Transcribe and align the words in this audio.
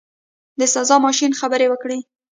د 0.59 0.61
سزا 0.73 0.95
ماشین 1.05 1.31
خبرې 1.39 1.67
وکړې. 1.69 1.99